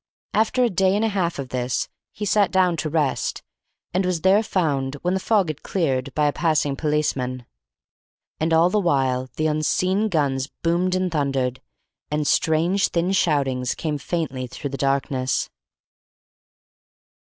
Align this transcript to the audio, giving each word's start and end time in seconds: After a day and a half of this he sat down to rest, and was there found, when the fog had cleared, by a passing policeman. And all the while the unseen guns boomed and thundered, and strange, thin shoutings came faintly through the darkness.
After 0.33 0.63
a 0.63 0.69
day 0.71 0.95
and 0.95 1.05
a 1.05 1.09
half 1.09 1.37
of 1.37 1.49
this 1.49 1.87
he 2.11 2.25
sat 2.25 2.49
down 2.49 2.75
to 2.77 2.89
rest, 2.89 3.43
and 3.93 4.03
was 4.03 4.21
there 4.21 4.41
found, 4.41 4.95
when 5.03 5.13
the 5.13 5.19
fog 5.19 5.47
had 5.49 5.61
cleared, 5.61 6.11
by 6.15 6.25
a 6.25 6.33
passing 6.33 6.75
policeman. 6.75 7.45
And 8.39 8.51
all 8.51 8.71
the 8.71 8.79
while 8.79 9.29
the 9.35 9.45
unseen 9.45 10.09
guns 10.09 10.47
boomed 10.63 10.95
and 10.95 11.11
thundered, 11.11 11.61
and 12.09 12.25
strange, 12.25 12.87
thin 12.87 13.11
shoutings 13.11 13.75
came 13.75 13.99
faintly 13.99 14.47
through 14.47 14.71
the 14.71 14.75
darkness. 14.77 15.51